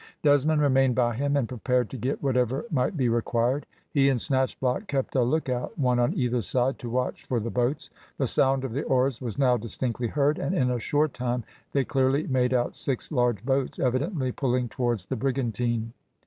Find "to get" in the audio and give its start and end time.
1.91-2.23